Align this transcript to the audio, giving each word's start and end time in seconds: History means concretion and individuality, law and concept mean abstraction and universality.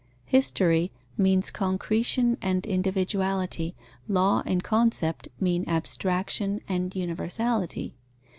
History 0.25 0.91
means 1.15 1.51
concretion 1.51 2.35
and 2.41 2.65
individuality, 2.65 3.75
law 4.07 4.41
and 4.47 4.63
concept 4.63 5.27
mean 5.39 5.63
abstraction 5.69 6.59
and 6.67 6.95
universality. 6.95 7.93